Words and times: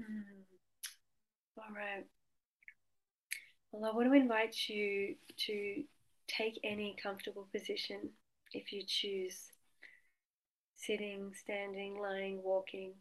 Mm. 0.00 0.58
All 1.58 1.74
right. 1.74 2.06
Well, 3.72 3.90
I 3.90 3.94
want 3.94 4.08
to 4.08 4.14
invite 4.14 4.68
you 4.68 5.16
to 5.46 5.84
take 6.26 6.58
any 6.64 6.96
comfortable 7.02 7.48
position 7.52 8.10
if 8.52 8.72
you 8.72 8.82
choose 8.86 9.52
sitting, 10.76 11.32
standing, 11.34 11.98
lying, 12.00 12.42
walking. 12.42 12.94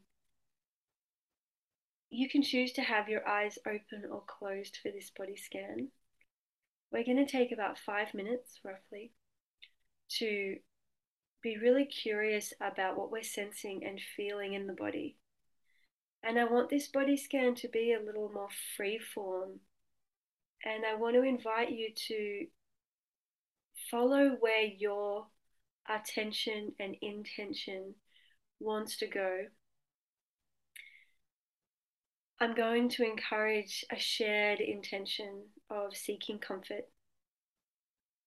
You 2.10 2.28
can 2.30 2.42
choose 2.42 2.74
to 2.74 2.82
have 2.82 3.08
your 3.08 3.26
eyes 3.28 3.58
open 3.66 4.06
or 4.12 4.24
closed 4.28 4.78
for 4.78 4.92
this 4.92 5.10
body 5.12 5.38
scan. 5.38 5.92
We're 6.92 7.06
going 7.06 7.26
to 7.26 7.32
take 7.32 7.52
about 7.52 7.80
five 7.80 8.14
minutes 8.14 8.60
roughly 8.64 9.12
to 10.20 10.58
be 11.42 11.58
really 11.58 11.86
curious 11.86 12.54
about 12.62 12.98
what 12.98 13.12
we're 13.12 13.24
sensing 13.24 13.86
and 13.86 14.00
feeling 14.16 14.54
in 14.54 14.68
the 14.68 14.74
body. 14.74 15.18
And 16.24 16.40
I 16.40 16.46
want 16.46 16.70
this 16.70 16.88
body 16.88 17.16
scan 17.16 17.56
to 17.56 17.68
be 17.68 17.94
a 17.94 18.04
little 18.04 18.30
more 18.34 18.50
free 18.76 19.00
form. 19.00 19.60
And 20.66 20.84
I 20.86 20.96
want 20.96 21.16
to 21.16 21.24
invite 21.24 21.72
you 21.72 21.90
to 22.08 22.48
follow 23.90 24.36
where 24.40 24.66
your 24.66 25.28
attention 25.88 26.74
and 26.80 26.96
intention 27.02 27.96
wants 28.60 28.98
to 28.98 29.08
go. 29.08 29.46
I'm 32.40 32.54
going 32.54 32.90
to 32.90 33.04
encourage 33.04 33.86
a 33.92 33.98
shared 33.98 34.60
intention 34.60 35.46
of 35.70 35.96
seeking 35.96 36.40
comfort, 36.40 36.88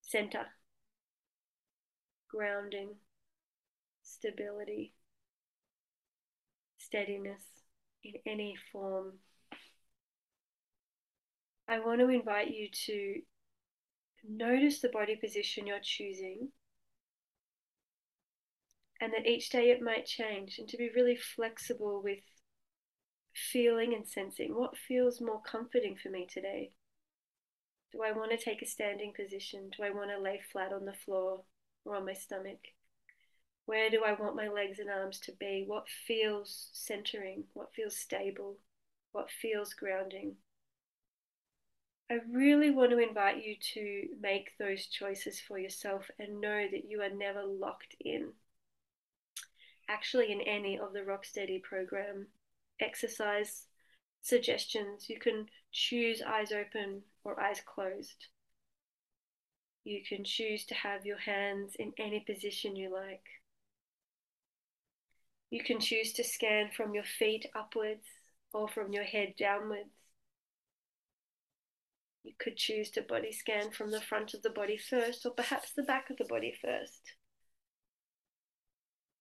center, 0.02 0.46
grounding, 2.28 2.96
stability, 4.02 4.94
steadiness 6.78 7.59
in 8.04 8.14
any 8.26 8.56
form. 8.72 9.14
I 11.68 11.78
want 11.78 12.00
to 12.00 12.08
invite 12.08 12.50
you 12.50 12.68
to 12.86 13.22
notice 14.28 14.80
the 14.80 14.88
body 14.88 15.16
position 15.16 15.66
you're 15.66 15.78
choosing 15.82 16.48
and 19.00 19.12
that 19.12 19.26
each 19.26 19.48
day 19.48 19.70
it 19.70 19.82
might 19.82 20.04
change 20.04 20.58
and 20.58 20.68
to 20.68 20.76
be 20.76 20.90
really 20.94 21.16
flexible 21.16 22.02
with 22.02 22.18
feeling 23.32 23.94
and 23.94 24.06
sensing 24.06 24.54
what 24.54 24.76
feels 24.76 25.20
more 25.20 25.40
comforting 25.40 25.96
for 25.96 26.10
me 26.10 26.26
today. 26.26 26.72
Do 27.92 28.02
I 28.02 28.12
want 28.12 28.30
to 28.30 28.36
take 28.36 28.62
a 28.62 28.66
standing 28.66 29.12
position? 29.14 29.70
Do 29.76 29.84
I 29.84 29.90
want 29.90 30.10
to 30.10 30.22
lay 30.22 30.40
flat 30.52 30.72
on 30.72 30.84
the 30.84 30.92
floor 30.92 31.42
or 31.84 31.96
on 31.96 32.04
my 32.04 32.12
stomach? 32.12 32.58
Where 33.70 33.88
do 33.88 34.02
I 34.04 34.14
want 34.14 34.34
my 34.34 34.48
legs 34.48 34.80
and 34.80 34.90
arms 34.90 35.20
to 35.20 35.32
be? 35.38 35.62
What 35.64 35.84
feels 35.88 36.70
centering? 36.72 37.44
What 37.52 37.72
feels 37.72 37.96
stable? 37.96 38.56
What 39.12 39.30
feels 39.30 39.74
grounding? 39.74 40.34
I 42.10 42.18
really 42.32 42.72
want 42.72 42.90
to 42.90 42.98
invite 42.98 43.44
you 43.44 43.54
to 43.74 44.08
make 44.20 44.58
those 44.58 44.86
choices 44.86 45.38
for 45.38 45.56
yourself 45.56 46.10
and 46.18 46.40
know 46.40 46.66
that 46.68 46.90
you 46.90 47.00
are 47.00 47.10
never 47.10 47.44
locked 47.44 47.94
in 48.00 48.30
actually 49.88 50.32
in 50.32 50.40
any 50.40 50.76
of 50.76 50.92
the 50.92 51.02
Rocksteady 51.02 51.62
program 51.62 52.26
exercise 52.80 53.66
suggestions. 54.20 55.08
You 55.08 55.20
can 55.20 55.46
choose 55.70 56.20
eyes 56.22 56.50
open 56.50 57.02
or 57.22 57.40
eyes 57.40 57.60
closed. 57.64 58.26
You 59.84 60.00
can 60.02 60.24
choose 60.24 60.64
to 60.66 60.74
have 60.74 61.06
your 61.06 61.18
hands 61.18 61.76
in 61.78 61.92
any 61.98 62.18
position 62.18 62.74
you 62.74 62.92
like. 62.92 63.39
You 65.50 65.62
can 65.64 65.80
choose 65.80 66.12
to 66.14 66.24
scan 66.24 66.70
from 66.76 66.94
your 66.94 67.04
feet 67.04 67.46
upwards 67.54 68.06
or 68.52 68.68
from 68.68 68.92
your 68.92 69.04
head 69.04 69.34
downwards. 69.36 69.90
You 72.22 72.32
could 72.38 72.56
choose 72.56 72.90
to 72.90 73.02
body 73.02 73.32
scan 73.32 73.70
from 73.70 73.90
the 73.90 74.00
front 74.00 74.34
of 74.34 74.42
the 74.42 74.50
body 74.50 74.76
first 74.76 75.26
or 75.26 75.32
perhaps 75.32 75.72
the 75.72 75.82
back 75.82 76.10
of 76.10 76.18
the 76.18 76.24
body 76.24 76.54
first. 76.62 77.14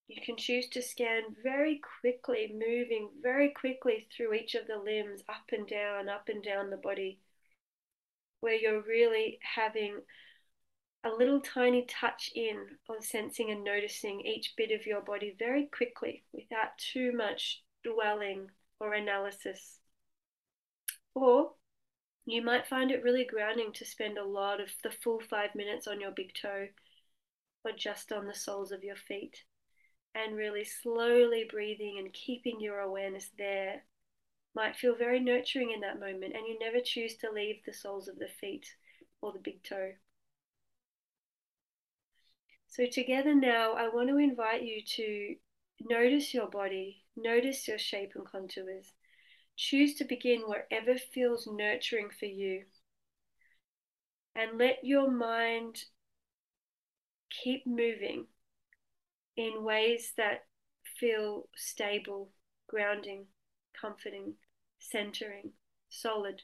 You 0.08 0.22
can 0.26 0.38
choose 0.38 0.68
to 0.70 0.82
scan 0.82 1.36
very 1.44 1.80
quickly, 2.02 2.52
moving 2.52 3.10
very 3.22 3.50
quickly 3.50 4.08
through 4.16 4.34
each 4.34 4.56
of 4.56 4.66
the 4.68 4.78
limbs, 4.78 5.22
up 5.30 5.50
and 5.52 5.68
down, 5.68 6.10
up 6.10 6.30
and 6.30 6.44
down 6.44 6.72
the 6.72 6.78
body, 6.78 7.20
where 8.40 8.56
you're 8.56 8.82
really 8.82 9.40
having 9.56 10.02
a 11.04 11.10
little 11.10 11.40
tiny 11.40 11.86
touch 11.86 12.30
in 12.36 12.66
of 12.90 13.04
sensing 13.04 13.52
and 13.52 13.64
noticing 13.64 14.22
each 14.22 14.54
bit 14.58 14.72
of 14.72 14.86
your 14.86 15.02
body 15.02 15.36
very 15.38 15.66
quickly 15.66 16.24
without 16.34 16.78
too 16.78 17.12
much 17.14 17.64
dwelling 17.84 18.50
or 18.80 18.94
analysis. 18.94 19.80
Or 21.16 21.52
you 22.26 22.42
might 22.42 22.68
find 22.68 22.92
it 22.92 23.04
really 23.04 23.26
grounding 23.26 23.72
to 23.74 23.86
spend 23.86 24.18
a 24.18 24.26
lot 24.26 24.60
of 24.60 24.70
the 24.84 24.92
full 24.92 25.22
five 25.30 25.56
minutes 25.56 25.88
on 25.88 26.02
your 26.02 26.12
big 26.12 26.34
toe 26.40 26.68
or 27.64 27.72
just 27.72 28.12
on 28.12 28.28
the 28.28 28.36
soles 28.36 28.72
of 28.72 28.84
your 28.84 28.96
feet 28.96 29.44
and 30.16 30.36
really 30.36 30.64
slowly 30.64 31.46
breathing 31.50 31.98
and 32.00 32.14
keeping 32.14 32.60
your 32.60 32.80
awareness 32.80 33.30
there 33.38 33.84
might 34.56 34.76
feel 34.76 34.96
very 34.96 35.20
nurturing 35.20 35.72
in 35.72 35.82
that 35.82 36.00
moment, 36.00 36.34
and 36.36 36.48
you 36.48 36.58
never 36.60 36.80
choose 36.84 37.16
to 37.18 37.32
leave 37.32 37.58
the 37.66 37.74
soles 37.74 38.08
of 38.08 38.18
the 38.18 38.28
feet 38.42 38.66
or 39.22 39.32
the 39.32 39.40
big 39.40 39.64
toe. 39.64 39.92
So, 42.70 42.86
together 42.86 43.36
now, 43.36 43.74
I 43.74 43.90
want 43.90 44.08
to 44.08 44.18
invite 44.18 44.64
you 44.64 44.82
to 44.82 45.36
notice 45.82 46.34
your 46.34 46.48
body, 46.48 47.04
notice 47.18 47.68
your 47.68 47.78
shape 47.78 48.14
and 48.16 48.26
contours. 48.26 48.94
Choose 49.58 49.96
to 49.96 50.06
begin 50.06 50.44
wherever 50.48 50.98
feels 50.98 51.48
nurturing 51.48 52.10
for 52.12 52.28
you. 52.28 52.66
And 54.36 54.58
let 54.58 54.84
your 54.84 55.12
mind 55.12 55.84
keep 57.32 57.66
moving 57.66 58.28
in 59.36 59.64
ways 59.64 60.14
that 60.18 60.46
feel 60.84 61.50
stable, 61.56 62.32
grounding, 62.68 63.26
comforting, 63.74 64.36
centering, 64.80 65.54
solid. 65.90 66.44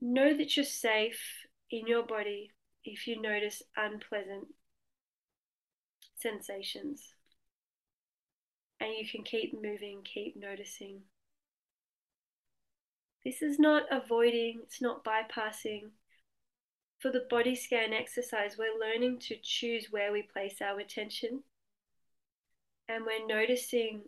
Know 0.00 0.36
that 0.36 0.56
you're 0.56 0.64
safe 0.64 1.46
in 1.70 1.86
your 1.86 2.02
body 2.02 2.50
if 2.84 3.06
you 3.06 3.20
notice 3.20 3.62
unpleasant 3.76 4.48
sensations. 6.16 7.14
And 8.80 8.92
you 8.92 9.08
can 9.08 9.24
keep 9.24 9.54
moving, 9.54 10.02
keep 10.04 10.36
noticing. 10.36 11.02
This 13.24 13.42
is 13.42 13.58
not 13.58 13.82
avoiding, 13.90 14.60
it's 14.62 14.80
not 14.80 15.04
bypassing, 15.04 15.90
for 16.98 17.12
the 17.12 17.26
body 17.30 17.54
scan 17.54 17.92
exercise, 17.92 18.56
we're 18.58 18.78
learning 18.78 19.20
to 19.20 19.36
choose 19.40 19.86
where 19.90 20.12
we 20.12 20.22
place 20.22 20.60
our 20.60 20.80
attention. 20.80 21.44
And 22.88 23.04
we're 23.04 23.26
noticing 23.26 24.02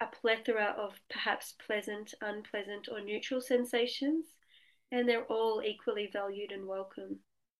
a 0.00 0.06
plethora 0.06 0.74
of 0.78 1.00
perhaps 1.10 1.54
pleasant, 1.66 2.14
unpleasant, 2.20 2.88
or 2.90 3.00
neutral 3.00 3.40
sensations, 3.40 4.26
and 4.92 5.08
they're 5.08 5.24
all 5.24 5.62
equally 5.64 6.08
valued 6.12 6.52
and 6.52 6.66
welcome. 6.66 7.18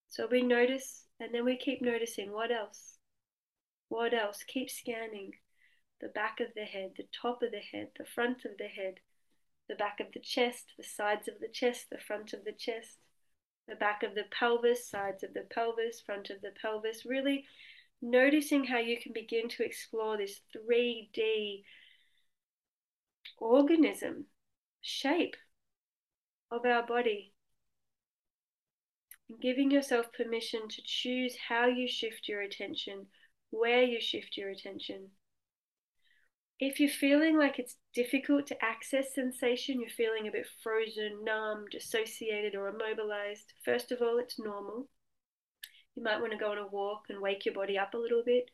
So 0.08 0.28
we 0.30 0.42
notice, 0.42 1.04
and 1.20 1.34
then 1.34 1.44
we 1.44 1.56
keep 1.56 1.82
noticing 1.82 2.32
what 2.32 2.50
else? 2.50 2.98
What 3.88 4.14
else? 4.14 4.44
Keep 4.46 4.70
scanning 4.70 5.32
the 6.00 6.08
back 6.08 6.40
of 6.40 6.48
the 6.54 6.64
head, 6.64 6.92
the 6.96 7.08
top 7.20 7.42
of 7.42 7.50
the 7.50 7.58
head, 7.58 7.88
the 7.98 8.04
front 8.04 8.44
of 8.44 8.52
the 8.58 8.68
head, 8.68 8.94
the 9.68 9.74
back 9.74 10.00
of 10.00 10.06
the 10.12 10.20
chest, 10.20 10.72
the 10.76 10.84
sides 10.84 11.28
of 11.28 11.34
the 11.40 11.48
chest, 11.48 11.86
the 11.90 11.98
front 11.98 12.32
of 12.32 12.44
the 12.44 12.52
chest 12.52 12.98
the 13.68 13.74
back 13.74 14.02
of 14.02 14.14
the 14.14 14.24
pelvis, 14.30 14.88
sides 14.88 15.22
of 15.22 15.34
the 15.34 15.46
pelvis, 15.50 16.00
front 16.00 16.30
of 16.30 16.40
the 16.40 16.52
pelvis, 16.60 17.04
really 17.04 17.44
noticing 18.00 18.64
how 18.64 18.78
you 18.78 19.00
can 19.00 19.12
begin 19.12 19.48
to 19.48 19.64
explore 19.64 20.16
this 20.16 20.40
3D 20.54 21.62
organism 23.38 24.26
shape 24.80 25.36
of 26.50 26.64
our 26.64 26.86
body. 26.86 27.32
And 29.28 29.40
giving 29.40 29.70
yourself 29.70 30.12
permission 30.12 30.68
to 30.68 30.82
choose 30.84 31.36
how 31.48 31.66
you 31.66 31.88
shift 31.88 32.28
your 32.28 32.42
attention, 32.42 33.06
where 33.50 33.82
you 33.82 34.00
shift 34.00 34.36
your 34.36 34.50
attention. 34.50 35.10
If 36.58 36.80
you're 36.80 36.88
feeling 36.88 37.36
like 37.36 37.58
it's 37.58 37.76
difficult 37.92 38.46
to 38.46 38.64
access 38.64 39.14
sensation, 39.14 39.80
you're 39.80 39.90
feeling 39.90 40.26
a 40.26 40.32
bit 40.32 40.46
frozen, 40.62 41.22
numb, 41.22 41.66
dissociated, 41.70 42.54
or 42.54 42.68
immobilized, 42.68 43.52
first 43.62 43.92
of 43.92 44.00
all, 44.00 44.18
it's 44.18 44.38
normal. 44.38 44.88
You 45.96 46.02
might 46.02 46.20
want 46.20 46.32
to 46.32 46.38
go 46.38 46.52
on 46.52 46.58
a 46.58 46.66
walk 46.66 47.04
and 47.08 47.20
wake 47.20 47.44
your 47.44 47.54
body 47.54 47.78
up 47.78 47.92
a 47.92 47.98
little 47.98 48.22
bit. 48.24 48.50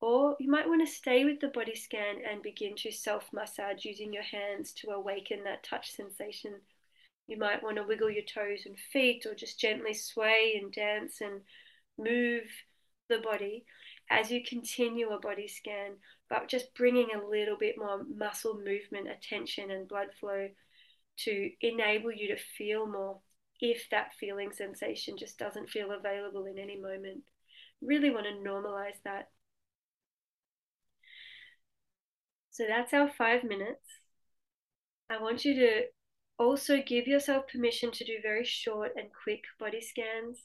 Or 0.00 0.36
you 0.38 0.50
might 0.50 0.68
want 0.68 0.86
to 0.86 0.92
stay 0.92 1.24
with 1.24 1.40
the 1.40 1.48
body 1.48 1.74
scan 1.74 2.16
and 2.28 2.42
begin 2.42 2.76
to 2.76 2.92
self 2.92 3.32
massage 3.32 3.84
using 3.84 4.12
your 4.12 4.22
hands 4.22 4.72
to 4.74 4.90
awaken 4.90 5.42
that 5.44 5.64
touch 5.64 5.92
sensation. 5.92 6.60
You 7.26 7.38
might 7.38 7.62
want 7.62 7.76
to 7.76 7.82
wiggle 7.82 8.10
your 8.10 8.24
toes 8.24 8.62
and 8.66 8.78
feet 8.92 9.26
or 9.26 9.34
just 9.34 9.58
gently 9.58 9.94
sway 9.94 10.58
and 10.60 10.72
dance 10.72 11.20
and 11.20 11.40
move 11.98 12.44
the 13.08 13.18
body 13.18 13.64
as 14.10 14.30
you 14.30 14.42
continue 14.44 15.10
a 15.10 15.18
body 15.18 15.48
scan, 15.48 15.92
but 16.30 16.48
just 16.48 16.74
bringing 16.74 17.08
a 17.14 17.28
little 17.28 17.56
bit 17.58 17.76
more 17.76 18.04
muscle 18.04 18.54
movement, 18.54 19.08
attention, 19.08 19.70
and 19.70 19.88
blood 19.88 20.08
flow 20.20 20.48
to 21.18 21.50
enable 21.60 22.12
you 22.12 22.28
to 22.28 22.42
feel 22.56 22.86
more 22.86 23.18
if 23.60 23.88
that 23.90 24.12
feeling 24.20 24.52
sensation 24.52 25.16
just 25.16 25.38
doesn't 25.38 25.70
feel 25.70 25.90
available 25.92 26.44
in 26.44 26.58
any 26.58 26.78
moment. 26.78 27.22
Really 27.80 28.10
want 28.10 28.26
to 28.26 28.48
normalize 28.48 29.00
that. 29.04 29.28
So 32.50 32.64
that's 32.68 32.94
our 32.94 33.08
five 33.08 33.44
minutes. 33.44 33.84
I 35.10 35.20
want 35.20 35.44
you 35.44 35.54
to 35.54 35.82
also 36.38 36.82
give 36.82 37.06
yourself 37.06 37.48
permission 37.48 37.90
to 37.92 38.04
do 38.04 38.18
very 38.22 38.44
short 38.44 38.92
and 38.96 39.08
quick 39.22 39.44
body 39.58 39.80
scans, 39.80 40.38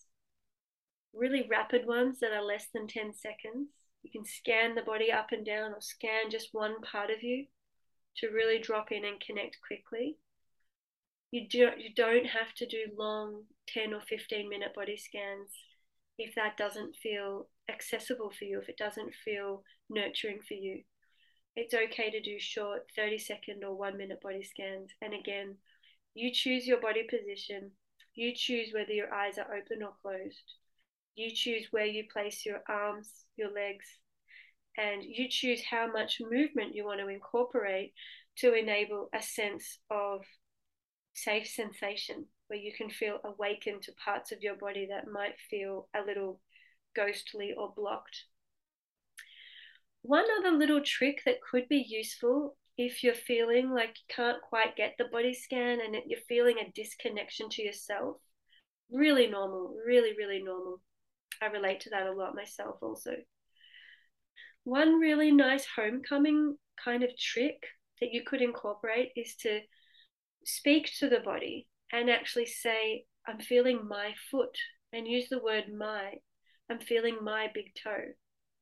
really 1.13 1.47
rapid 1.49 1.85
ones 1.85 2.19
that 2.19 2.31
are 2.31 2.43
less 2.43 2.67
than 2.73 2.87
10 2.87 3.13
seconds. 3.13 3.69
You 4.03 4.11
can 4.11 4.25
scan 4.25 4.75
the 4.75 4.81
body 4.81 5.11
up 5.11 5.27
and 5.31 5.45
down 5.45 5.73
or 5.73 5.81
scan 5.81 6.29
just 6.29 6.49
one 6.53 6.81
part 6.81 7.09
of 7.09 7.21
you 7.21 7.45
to 8.17 8.29
really 8.29 8.59
drop 8.59 8.91
in 8.91 9.05
and 9.05 9.19
connect 9.19 9.57
quickly. 9.65 10.17
You, 11.31 11.47
do, 11.47 11.69
you 11.77 11.93
don't 11.95 12.25
have 12.25 12.53
to 12.55 12.65
do 12.65 12.85
long 12.97 13.43
10 13.67 13.93
or 13.93 14.01
15 14.01 14.49
minute 14.49 14.73
body 14.73 14.97
scans 14.97 15.49
if 16.17 16.35
that 16.35 16.57
doesn't 16.57 16.95
feel 16.95 17.47
accessible 17.69 18.31
for 18.37 18.45
you, 18.45 18.59
if 18.59 18.69
it 18.69 18.77
doesn't 18.77 19.13
feel 19.23 19.63
nurturing 19.89 20.39
for 20.45 20.55
you. 20.55 20.83
It's 21.55 21.73
okay 21.73 22.09
to 22.09 22.21
do 22.21 22.39
short 22.39 22.83
30 22.95 23.17
second 23.17 23.63
or 23.63 23.77
one 23.77 23.97
minute 23.97 24.21
body 24.21 24.43
scans. 24.43 24.91
And 25.01 25.13
again, 25.13 25.55
you 26.13 26.31
choose 26.33 26.67
your 26.67 26.81
body 26.81 27.03
position. 27.09 27.71
You 28.13 28.33
choose 28.35 28.73
whether 28.73 28.91
your 28.91 29.13
eyes 29.13 29.37
are 29.37 29.55
open 29.55 29.83
or 29.83 29.93
closed. 30.01 30.55
You 31.15 31.31
choose 31.33 31.67
where 31.71 31.85
you 31.85 32.05
place 32.11 32.45
your 32.45 32.61
arms, 32.67 33.09
your 33.37 33.51
legs, 33.51 33.85
and 34.77 35.03
you 35.03 35.27
choose 35.29 35.61
how 35.69 35.91
much 35.91 36.21
movement 36.21 36.75
you 36.75 36.85
want 36.85 36.99
to 36.99 37.07
incorporate 37.07 37.93
to 38.37 38.53
enable 38.53 39.09
a 39.13 39.21
sense 39.21 39.79
of 39.89 40.21
safe 41.13 41.47
sensation 41.47 42.25
where 42.47 42.59
you 42.59 42.73
can 42.73 42.89
feel 42.89 43.19
awakened 43.23 43.81
to 43.83 43.91
parts 43.93 44.31
of 44.31 44.41
your 44.41 44.55
body 44.55 44.87
that 44.89 45.11
might 45.11 45.35
feel 45.49 45.87
a 45.95 46.05
little 46.05 46.39
ghostly 46.95 47.53
or 47.57 47.73
blocked. 47.75 48.25
One 50.01 50.25
other 50.39 50.51
little 50.51 50.81
trick 50.81 51.21
that 51.25 51.41
could 51.41 51.67
be 51.69 51.85
useful 51.87 52.55
if 52.77 53.03
you're 53.03 53.13
feeling 53.13 53.71
like 53.71 53.89
you 53.89 54.15
can't 54.15 54.41
quite 54.41 54.75
get 54.75 54.95
the 54.97 55.05
body 55.11 55.33
scan 55.33 55.79
and 55.81 55.95
you're 56.07 56.19
feeling 56.27 56.57
a 56.59 56.71
disconnection 56.73 57.49
to 57.49 57.61
yourself, 57.61 58.17
really 58.91 59.27
normal, 59.27 59.75
really, 59.85 60.13
really 60.17 60.41
normal. 60.41 60.81
I 61.41 61.47
relate 61.47 61.81
to 61.81 61.89
that 61.91 62.07
a 62.07 62.11
lot 62.11 62.35
myself 62.35 62.77
also. 62.81 63.15
One 64.63 64.99
really 64.99 65.31
nice 65.31 65.65
homecoming 65.75 66.57
kind 66.83 67.03
of 67.03 67.17
trick 67.17 67.63
that 67.99 68.11
you 68.11 68.23
could 68.23 68.41
incorporate 68.41 69.11
is 69.15 69.35
to 69.41 69.61
speak 70.45 70.89
to 70.99 71.09
the 71.09 71.19
body 71.19 71.67
and 71.91 72.09
actually 72.09 72.45
say, 72.45 73.05
I'm 73.27 73.39
feeling 73.39 73.87
my 73.87 74.13
foot, 74.29 74.57
and 74.93 75.07
use 75.07 75.29
the 75.29 75.41
word 75.41 75.65
my. 75.75 76.13
I'm 76.69 76.79
feeling 76.79 77.17
my 77.21 77.47
big 77.53 77.73
toe. 77.81 78.13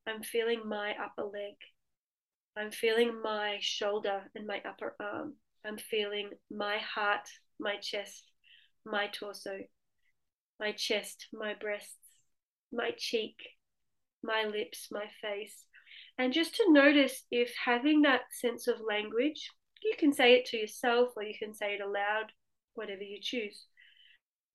I'm 0.08 0.24
feeling 0.24 0.62
my 0.66 0.92
upper 0.92 1.24
leg. 1.24 1.56
I'm 2.60 2.72
feeling 2.72 3.22
my 3.24 3.58
shoulder 3.62 4.24
and 4.36 4.46
my 4.46 4.62
upper 4.68 4.96
arm. 5.00 5.36
I'm 5.66 5.78
feeling 5.78 6.32
my 6.52 6.78
heart, 6.78 7.30
my 7.60 7.78
chest, 7.78 8.26
my 8.86 9.08
torso, 9.08 9.60
my 10.60 10.74
chest, 10.74 11.28
my 11.32 11.54
breasts, 11.54 11.96
my 12.72 12.92
cheek, 12.98 13.36
my 14.22 14.44
lips, 14.44 14.90
my 14.92 15.06
face. 15.22 15.66
And 16.18 16.34
just 16.34 16.56
to 16.56 16.72
notice 16.72 17.24
if 17.32 17.54
having 17.66 18.02
that 18.02 18.22
sense 18.32 18.68
of 18.68 18.82
language 18.88 19.50
you 19.84 19.94
can 19.98 20.14
say 20.14 20.34
it 20.34 20.46
to 20.46 20.58
yourself 20.58 21.10
or 21.16 21.24
you 21.24 21.34
can 21.38 21.54
say 21.54 21.76
it 21.76 21.82
aloud, 21.82 22.32
whatever 22.74 23.04
you 23.04 23.20
choose. 23.22 23.66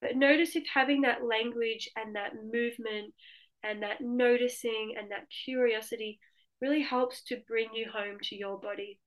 But 0.00 0.16
notice 0.16 0.54
if 0.56 0.64
having 0.72 1.02
that 1.02 1.24
language 1.24 1.88
and 1.96 2.14
that 2.16 2.32
movement 2.34 3.14
and 3.62 3.82
that 3.82 4.00
noticing 4.00 4.94
and 4.98 5.10
that 5.10 5.26
curiosity 5.44 6.20
really 6.64 6.80
helps 6.80 7.22
to 7.22 7.42
bring 7.46 7.68
you 7.74 7.84
home 7.92 8.16
to 8.22 8.34
your 8.34 8.58
body 8.58 8.98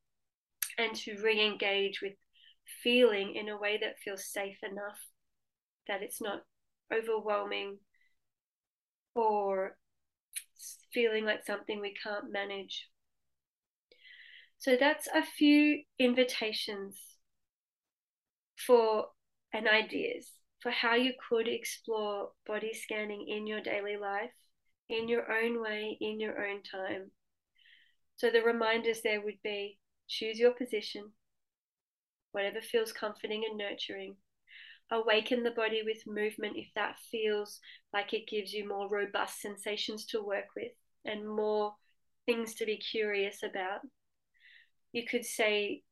and 0.78 0.96
to 0.96 1.18
re 1.24 1.44
engage 1.44 2.02
with 2.04 2.14
feeling 2.84 3.34
in 3.34 3.50
a 3.50 3.58
way 3.58 3.80
that 3.82 3.98
feels 4.06 4.32
safe 4.32 4.58
enough, 4.62 5.00
that 5.88 6.04
it's 6.04 6.22
not 6.22 6.44
overwhelming 6.94 7.80
or 9.16 9.76
feeling 10.94 11.26
like 11.26 11.44
something 11.48 11.82
we 11.82 11.96
can't 12.04 12.32
manage. 12.32 12.88
So 14.60 14.78
that's 14.80 15.08
a 15.08 15.24
few 15.24 15.82
invitations 15.98 17.00
for 18.68 19.08
and 19.52 19.68
ideas 19.68 20.30
for 20.62 20.72
how 20.72 20.94
you 20.94 21.14
could 21.28 21.48
explore 21.48 22.30
body 22.46 22.74
scanning 22.74 23.26
in 23.28 23.48
your 23.48 23.62
daily 23.62 23.98
life, 23.98 24.36
in 24.90 25.08
your 25.08 25.32
own 25.32 25.60
way, 25.60 25.98
in 26.00 26.20
your 26.20 26.46
own 26.48 26.62
time. 26.62 27.10
So 28.18 28.30
the 28.30 28.42
reminders 28.42 29.02
there 29.02 29.22
would 29.22 29.42
be 29.44 29.80
choose 30.08 30.38
your 30.40 30.52
position, 30.52 31.12
whatever 32.32 32.62
feels 32.62 32.92
comforting 32.92 33.44
and 33.50 33.58
nurturing. 33.58 34.18
Awaken 34.92 35.44
the 35.44 35.52
body 35.52 35.82
with 35.84 36.08
movement 36.08 36.56
if 36.56 36.68
that 36.76 36.96
feels 37.12 37.60
like 37.94 38.14
it 38.14 38.28
gives 38.28 38.54
you 38.54 38.68
more 38.68 38.90
robust 38.90 39.42
sensations 39.42 40.06
to 40.08 40.22
work 40.22 40.48
with 40.56 40.72
and 41.06 41.28
more 41.28 41.76
things 42.26 42.56
to 42.56 42.66
be 42.66 42.78
curious 42.78 43.44
about 43.44 43.82
you 44.92 45.06
could 45.06 45.26
say 45.26 45.84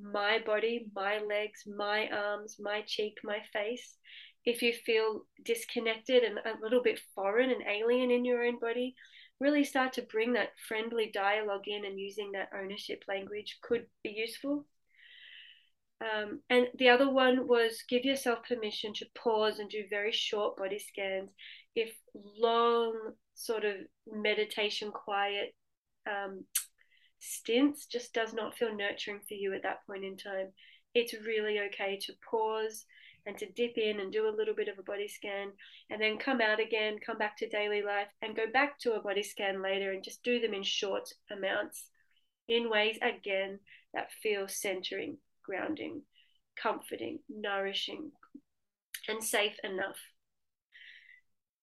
my 0.00 0.38
body, 0.44 0.86
my 0.94 1.18
legs, 1.18 1.64
my 1.66 2.08
arms, 2.08 2.56
my 2.60 2.82
cheek, 2.86 3.18
my 3.24 3.38
face. 3.52 3.96
If 4.44 4.62
you 4.62 4.72
feel 4.72 5.22
disconnected 5.44 6.22
and 6.24 6.38
a 6.38 6.60
little 6.62 6.82
bit 6.82 7.00
foreign 7.14 7.50
and 7.50 7.62
alien 7.62 8.10
in 8.10 8.24
your 8.24 8.44
own 8.44 8.58
body, 8.58 8.94
really 9.42 9.64
start 9.64 9.92
to 9.94 10.02
bring 10.02 10.32
that 10.34 10.52
friendly 10.68 11.10
dialogue 11.12 11.66
in 11.66 11.84
and 11.84 11.98
using 11.98 12.32
that 12.32 12.50
ownership 12.58 13.04
language 13.08 13.58
could 13.62 13.86
be 14.02 14.10
useful. 14.10 14.64
Um, 16.00 16.40
and 16.50 16.66
the 16.78 16.88
other 16.88 17.10
one 17.10 17.46
was 17.46 17.84
give 17.88 18.04
yourself 18.04 18.40
permission 18.48 18.92
to 18.94 19.06
pause 19.14 19.58
and 19.58 19.68
do 19.70 19.84
very 19.88 20.12
short 20.12 20.56
body 20.56 20.78
scans. 20.78 21.30
If 21.76 21.92
long, 22.14 23.12
sort 23.34 23.64
of 23.64 23.74
meditation, 24.10 24.90
quiet 24.90 25.54
um, 26.06 26.44
stints 27.20 27.86
just 27.86 28.12
does 28.12 28.32
not 28.32 28.56
feel 28.56 28.74
nurturing 28.74 29.20
for 29.26 29.34
you 29.34 29.54
at 29.54 29.62
that 29.62 29.86
point 29.86 30.04
in 30.04 30.16
time, 30.16 30.48
it's 30.94 31.14
really 31.26 31.60
okay 31.60 31.98
to 32.02 32.12
pause 32.28 32.84
and 33.26 33.38
to 33.38 33.50
dip 33.52 33.76
in 33.76 34.00
and 34.00 34.12
do 34.12 34.28
a 34.28 34.36
little 34.36 34.54
bit 34.54 34.68
of 34.68 34.78
a 34.78 34.82
body 34.82 35.08
scan 35.08 35.52
and 35.90 36.00
then 36.00 36.18
come 36.18 36.40
out 36.40 36.60
again, 36.60 36.98
come 37.04 37.18
back 37.18 37.36
to 37.36 37.48
daily 37.48 37.82
life 37.82 38.08
and 38.20 38.36
go 38.36 38.44
back 38.52 38.78
to 38.80 38.92
a 38.92 39.02
body 39.02 39.22
scan 39.22 39.62
later 39.62 39.92
and 39.92 40.02
just 40.02 40.22
do 40.22 40.40
them 40.40 40.54
in 40.54 40.62
short 40.62 41.08
amounts 41.30 41.86
in 42.48 42.68
ways 42.68 42.98
again 43.02 43.58
that 43.94 44.12
feel 44.22 44.48
centering, 44.48 45.18
grounding, 45.44 46.02
comforting, 46.60 47.18
nourishing, 47.28 48.10
and 49.08 49.22
safe 49.22 49.56
enough. 49.62 49.98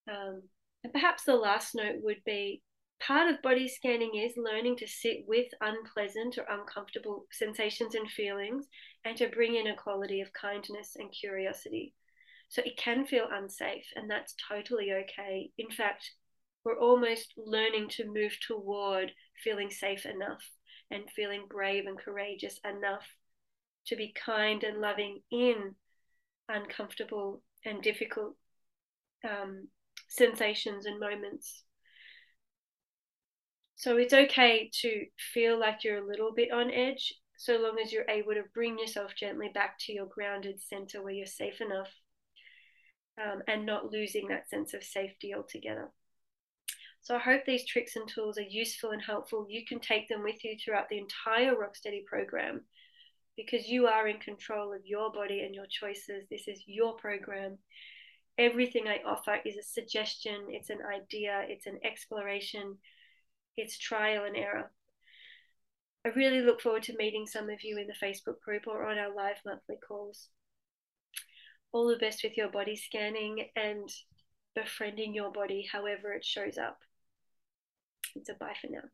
Um, 0.10 0.44
and 0.84 0.94
perhaps 0.94 1.24
the 1.24 1.36
last 1.36 1.75
note 1.75 1.98
would 2.04 2.24
be 2.25 2.62
part 3.00 3.34
of 3.34 3.41
body 3.41 3.68
scanning 3.68 4.15
is 4.15 4.34
learning 4.38 4.77
to 4.77 4.88
sit 4.88 5.24
with 5.27 5.48
unpleasant 5.62 6.38
or 6.38 6.46
uncomfortable 6.50 7.25
sensations 7.32 7.96
and 7.96 8.10
feelings 8.10 8.68
and 9.06 9.18
to 9.18 9.29
bring 9.29 9.56
in 9.56 9.68
a 9.68 9.75
quality 9.75 10.22
of 10.22 10.34
kindness 10.34 10.96
and 10.98 11.12
curiosity. 11.12 11.94
So 12.50 12.62
it 12.65 12.77
can 12.77 13.06
feel 13.06 13.27
unsafe, 13.32 13.86
and 13.96 14.10
that's 14.10 14.36
totally 14.50 14.91
okay. 14.91 15.51
In 15.58 15.70
fact, 15.70 16.12
we're 16.63 16.79
almost 16.79 17.34
learning 17.38 17.89
to 17.89 18.12
move 18.12 18.36
toward 18.46 19.12
feeling 19.44 19.70
safe 19.70 20.06
enough 20.06 20.44
and 20.91 21.10
feeling 21.15 21.46
brave 21.50 21.86
and 21.86 21.98
courageous 21.98 22.60
enough 22.65 23.06
to 23.88 23.96
be 23.96 24.13
kind 24.13 24.63
and 24.63 24.82
loving 24.82 25.20
in 25.32 25.75
uncomfortable 26.50 27.41
and 27.65 27.82
difficult 27.82 28.36
um, 29.24 29.68
sensations 30.08 30.86
and 30.86 31.00
moments. 31.00 31.63
So 33.79 33.95
it's 33.95 34.13
okay 34.13 34.69
to 34.81 35.05
feel 35.33 35.57
like 35.57 35.86
you're 35.86 36.03
a 36.03 36.07
little 36.07 36.33
bit 36.36 36.51
on 36.51 36.69
edge 36.69 37.13
so 37.38 37.55
long 37.55 37.77
as 37.81 37.93
you're 37.93 38.09
able 38.09 38.33
to 38.33 38.43
bring 38.53 38.77
yourself 38.77 39.13
gently 39.15 39.50
back 39.53 39.77
to 39.79 39.93
your 39.93 40.05
grounded 40.05 40.62
center 40.62 41.01
where 41.01 41.13
you're 41.13 41.25
safe 41.25 41.62
enough 41.62 41.88
um, 43.17 43.41
and 43.48 43.65
not 43.65 43.89
losing 43.89 44.27
that 44.27 44.50
sense 44.50 44.74
of 44.74 44.83
safety 44.83 45.33
altogether. 45.33 45.89
So 47.00 47.15
I 47.15 47.19
hope 47.19 47.45
these 47.45 47.65
tricks 47.65 47.95
and 47.95 48.05
tools 48.05 48.38
are 48.38 48.41
useful 48.41 48.91
and 48.91 49.01
helpful. 49.01 49.48
You 49.50 49.65
can 49.65 49.79
take 49.79 50.09
them 50.09 50.24
with 50.24 50.43
you 50.43 50.57
throughout 50.57 50.89
the 50.89 50.98
entire 50.98 51.53
Rocksteady 51.55 52.03
program 52.03 52.65
because 53.38 53.69
you 53.69 53.88
are 53.88 54.09
in 54.09 54.19
control 54.19 54.74
of 54.74 54.86
your 54.86 55.09
body 55.13 55.43
and 55.43 55.55
your 55.55 55.67
choices. 55.69 56.25
This 56.29 56.50
is 56.50 56.62
your 56.67 56.98
program. 56.98 57.57
Everything 58.38 58.89
I 58.89 59.00
offer 59.07 59.38
is 59.45 59.55
a 59.55 59.63
suggestion, 59.63 60.48
it's 60.50 60.69
an 60.69 60.79
idea, 60.86 61.45
it's 61.48 61.65
an 61.65 61.79
exploration 61.86 62.77
it's 63.60 63.78
trial 63.78 64.25
and 64.25 64.36
error. 64.36 64.72
I 66.06 66.10
really 66.10 66.42
look 66.42 66.62
forward 66.62 66.84
to 66.84 66.96
meeting 66.96 67.28
some 67.28 67.50
of 67.50 67.63
you 67.63 67.78
in 67.78 67.88
the 67.88 68.06
Facebook 68.06 68.39
group 68.39 68.68
or 68.68 68.86
on 68.86 68.98
our 68.98 69.13
live 69.13 69.38
monthly 69.46 69.75
calls. 69.86 70.30
All 71.72 71.88
the 71.88 71.98
best 71.98 72.24
with 72.24 72.38
your 72.38 72.50
body 72.50 72.75
scanning 72.75 73.50
and 73.56 73.89
befriending 74.56 75.13
your 75.13 75.32
body 75.32 75.68
however 75.72 76.13
it 76.13 76.25
shows 76.25 76.58
up. 76.58 76.80
And 78.16 78.25
so, 78.25 78.34
bye 78.39 78.56
for 78.60 78.68
now. 78.72 78.89